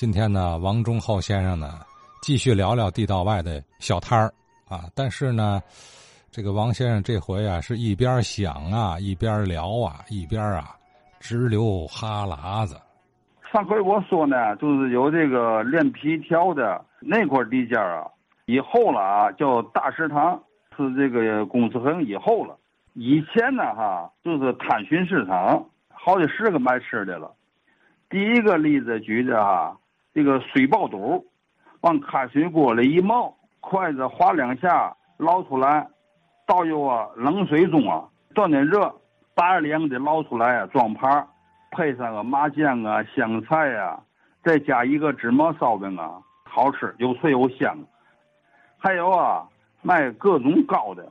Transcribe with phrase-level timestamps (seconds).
[0.00, 1.80] 今天呢，王忠厚先生呢，
[2.22, 4.32] 继续聊聊地道外的小摊儿
[4.68, 4.84] 啊。
[4.94, 5.60] 但是呢，
[6.30, 10.76] 这个王先生这回啊，是一边想啊，一边聊啊，一边啊，
[11.18, 12.80] 直流哈喇子。
[13.52, 18.06] 上回我说呢，就是有这个练皮条的那块地界啊，
[18.46, 20.40] 以后了啊，叫大食堂，
[20.76, 22.56] 是这个公司很以后了。
[22.92, 27.34] 以前呢，哈，就是探寻市场，好几十个卖吃的了。
[28.08, 29.76] 第一个例子举的哈，
[30.18, 31.24] 这个水爆肚，
[31.82, 35.86] 往开水锅里一冒，筷子划两下捞出来，
[36.44, 38.02] 倒入啊冷水中啊，
[38.34, 38.92] 断点热，
[39.36, 41.24] 拔凉的捞出来啊，装盘。
[41.70, 44.02] 配上个麻酱啊、香菜啊，
[44.42, 47.78] 再加一个芝麻烧饼啊，好吃又脆又香。
[48.76, 49.46] 还有啊，
[49.82, 51.08] 卖各种糕的，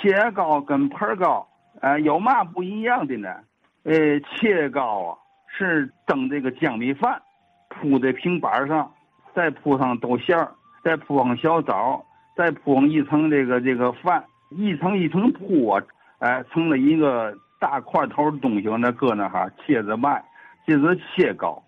[0.00, 1.44] 切糕跟盆糕，
[1.80, 3.34] 哎，有嘛不一样的呢？
[3.82, 5.18] 呃，切糕啊
[5.48, 7.20] 是蒸这个江米饭，
[7.82, 8.90] 铺在平板上，
[9.34, 10.50] 再铺上豆馅儿，
[10.82, 12.02] 再铺上小枣，
[12.34, 15.82] 再铺上一层这个这个饭，一层一层铺啊，
[16.20, 17.36] 哎，成了一个。
[17.62, 20.20] 大块头的东西那搁那哈切着卖，
[20.66, 21.62] 这是切糕。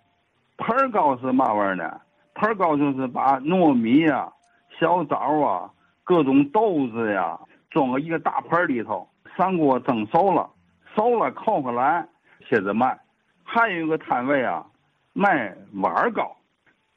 [0.57, 2.01] 盆糕是嘛玩意儿呢？
[2.35, 4.29] 盆糕就是把糯米呀、
[4.77, 5.71] 小枣啊、
[6.03, 7.39] 各种豆子呀
[7.71, 10.51] 装到一个大盆里头，上锅蒸熟了，
[10.97, 12.05] 熟了扣下来
[12.49, 12.99] 切着卖。
[13.45, 14.67] 还有一个摊位啊，
[15.15, 16.37] 卖碗糕。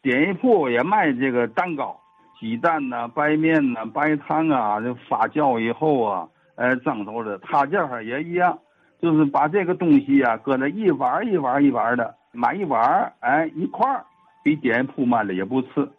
[0.01, 1.97] 点一铺也卖这个蛋糕，
[2.39, 8.57] 鸡蛋呐、白面呐、白糖啊，就发酵以后啊，哎蒸熟的，他这儿也一样。
[8.99, 14.03] 就是把这个东西啊，搁那一碗一碗一碗的买一碗哎，一块儿
[14.43, 15.91] 比店铺卖的也不次。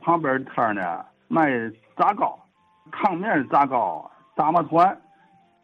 [0.00, 1.50] 旁边摊呢卖
[1.96, 2.38] 炸糕，
[2.90, 4.96] 烫面炸糕、炸麻团，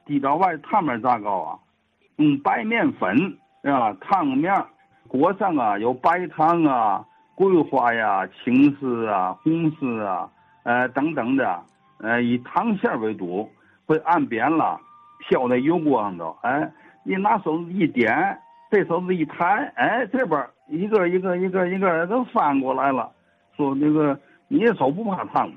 [0.05, 1.59] 地道外烫面炸糕啊，
[2.17, 3.17] 用白面粉
[3.63, 4.53] 啊，烫面
[5.15, 7.05] 锅上啊有白糖啊、
[7.37, 10.29] 桂花呀、青丝啊、红丝啊，
[10.65, 11.63] 呃等等的，
[11.99, 13.49] 呃以糖馅为主，
[13.87, 14.77] 会按扁了。
[15.21, 16.69] 飘在油锅上头，哎，
[17.05, 18.37] 你拿手指一点，
[18.71, 23.11] 这手指一弹，哎，这边一个一个一个一个都翻过来了。
[23.57, 25.55] 说那个你手不怕烫吗？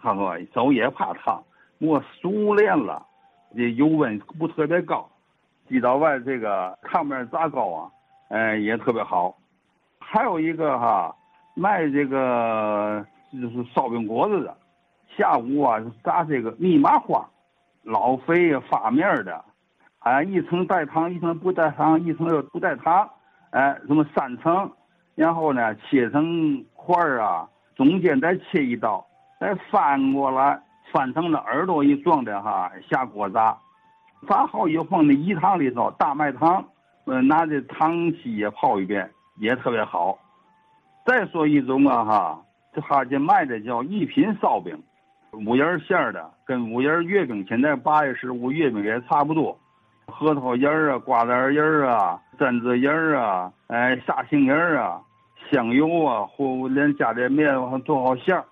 [0.00, 1.42] 他说手也怕烫，
[1.80, 3.04] 我熟练了，
[3.56, 5.06] 这油温不特别高。
[5.68, 7.90] 地道外这个炕面炸糕啊，
[8.30, 9.36] 哎，也特别好。
[10.00, 11.14] 还有一个哈，
[11.54, 14.56] 卖这个就是烧饼果子的，
[15.16, 17.24] 下午啊炸这个密码花。
[17.82, 19.42] 老肥发面的，
[20.00, 23.08] 哎，一层带糖，一层不带糖，一层又不带糖，
[23.52, 24.70] 哎，什么三层，
[25.14, 29.02] 然后呢，切成块儿啊，中间再切一刀，
[29.40, 30.60] 再翻过来，
[30.92, 33.56] 翻成了耳朵一状的哈，下锅炸，
[34.28, 36.62] 炸好以后放在饴汤里头，大麦汤，
[37.06, 40.18] 呃，拿这糖稀也泡一遍，也特别好。
[41.04, 44.80] 再说一种啊哈，这哈这卖的叫一品烧饼。
[45.32, 49.58] 五仁馅儿的，跟五仁月饼，现在八月十五月饼也差不多。
[50.06, 55.00] 核桃仁儿啊，瓜子仁儿啊，榛子仁儿啊，哎，沙杏仁儿啊，
[55.50, 58.44] 香油啊，或连加点面往上做好馅儿，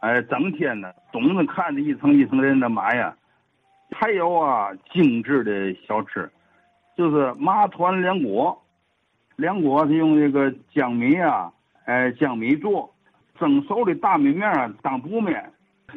[0.00, 3.14] 哎，整天呢，总是看着一层一层人的买呀。
[3.90, 6.28] 还有啊，精致的小吃，
[6.96, 8.60] 就是麻团凉果。
[9.36, 11.52] 凉果是用这个江米啊，
[11.86, 12.94] 哎，江米做，
[13.38, 15.50] 蒸熟的大米面当补面。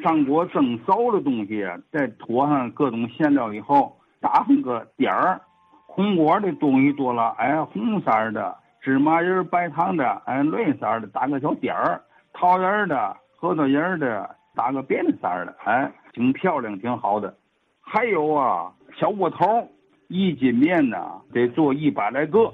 [0.04, 5.42] 上锅蒸熟的东西，再涂上各种馅料以后，打上个点儿。
[5.86, 12.02] 红果的东西多了，哎，红色的芝麻仁、白糖的，哎，绿色的打个小点儿。
[12.34, 17.36] 桃仁的、核桃仁的打个别的色的，哎，挺漂亮，挺好的。
[17.82, 19.68] 还有啊，小窝头，
[20.08, 22.54] 一斤面呢得做一百来个。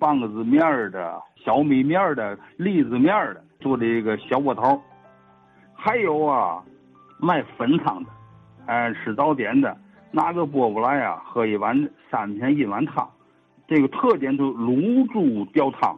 [0.00, 4.82] 棒子面的、小米面的、栗子面的做的一个小窝头。
[5.74, 6.62] 还有啊。
[7.24, 8.10] 卖粉汤的，
[8.66, 9.76] 哎，吃早点的，
[10.10, 13.08] 拿个饽饽来呀，喝一碗三天一碗汤。
[13.68, 15.96] 这个特点就是卤猪吊汤，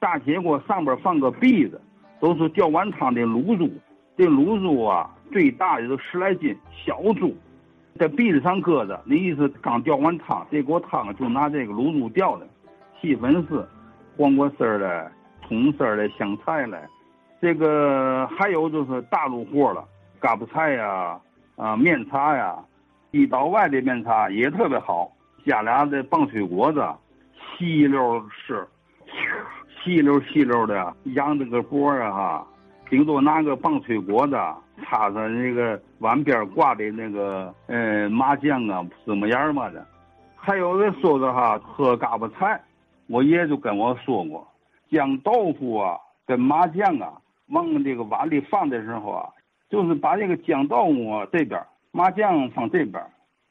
[0.00, 1.78] 大铁锅上边放个篦子，
[2.20, 3.70] 都是吊完汤的卤猪。
[4.16, 7.36] 这卤猪啊，最大的都十来斤，小猪
[7.96, 12.46] 在篦子上搁着，那意思刚吊完汤，这锅汤就拿这个卤猪吊的。
[13.00, 13.68] 细粉丝、
[14.16, 15.10] 黄瓜丝儿的、
[15.46, 16.78] 葱丝儿的、香菜嘞，
[17.40, 19.84] 这个还有就是大卤货了。
[20.18, 21.18] 嘎巴菜呀，
[21.56, 22.56] 啊面茶呀，
[23.12, 25.12] 地道外的面茶也特别好。
[25.44, 26.84] 加俩的棒脆果子，
[27.58, 28.66] 细溜吃，
[29.84, 32.46] 细溜细溜的，扬着个脖啊哈。
[32.88, 34.36] 顶多拿个棒脆果子，
[34.82, 39.84] 插上那个碗边挂的那个呃麻酱啊、芝麻盐嘛的。
[40.34, 42.60] 还有人说的哈，喝嘎巴菜，
[43.08, 44.46] 我爷就跟我说过，
[44.90, 49.28] 酱豆腐啊，跟麻酱啊往这个碗里放的时候啊，
[49.68, 53.02] 就是把这个酱豆木这边，麻酱放这边，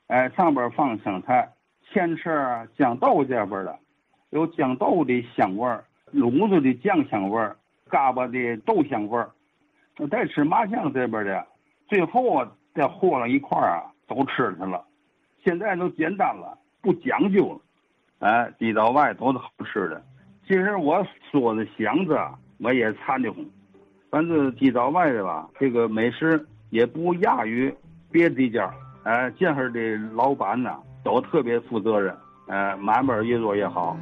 [0.08, 1.50] 哎，上边放香菜，
[1.92, 2.30] 牵扯
[2.78, 3.78] 豇豆这边的，
[4.30, 5.84] 有酱豆腐的香味儿，
[6.14, 7.58] 卤子的酱香味儿，
[7.90, 9.30] 嘎巴的豆香味儿，
[10.12, 11.46] 再吃麻酱这边的，
[11.88, 14.84] 最后啊再和了一块啊，都吃去了。
[15.44, 17.60] 现在都简单了，不讲究了，
[18.28, 20.04] 哎，地道外都是好吃的。
[20.48, 23.44] 其实我说的祥子啊，我也馋的慌。
[24.10, 27.74] 反正地道外的吧，这个美食也不亚于
[28.12, 28.74] 别地家。
[29.04, 32.16] 哎，这儿的老板呢，都特别负责任，
[32.48, 33.98] 哎，买卖越做越好。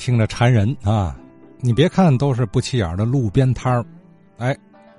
[0.00, 1.14] 听着馋人啊！
[1.60, 3.84] 你别看都是不起眼的路边摊儿，
[4.38, 4.56] 哎。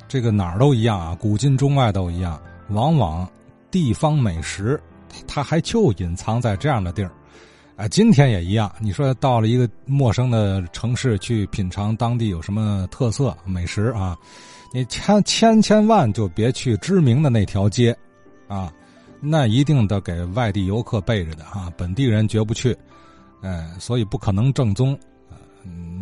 [0.07, 2.39] 这个哪儿都一样啊，古今中外都一样。
[2.69, 3.27] 往往
[3.71, 4.79] 地方美食，
[5.25, 7.09] 它还就隐藏在这样的地儿。
[7.77, 8.71] 啊，今天也一样。
[8.79, 14.15] 你说到了一个陌生的城市去品尝当地有什么特色美食啊？
[14.71, 17.97] 你千千千万就别去知名的那条街，
[18.47, 18.71] 啊，
[19.19, 22.77] 那一定得给外地游客备着的啊，本地人绝不去。
[23.41, 24.97] 哎，所以不可能正宗。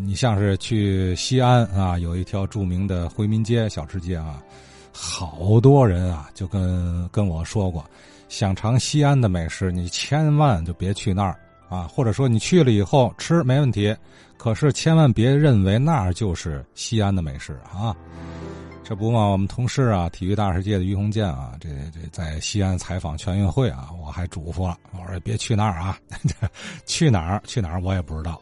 [0.01, 4.41] 你像是去西安啊，有一条著名的回民街小吃街啊，
[4.91, 7.85] 好多人啊就跟跟我说过，
[8.27, 11.37] 想尝西安的美食，你千万就别去那儿
[11.67, 13.95] 啊，或者说你去了以后吃没问题，
[14.37, 17.95] 可是千万别认为那儿就是西安的美食啊。
[18.89, 25.95] 这不嘛，我们同事啊，体育大世界的于洪建啊，这这在西安采访全运会啊，我还嘱咐了，我说别去那儿啊，
[26.87, 28.35] 去哪儿去哪儿我也不知道。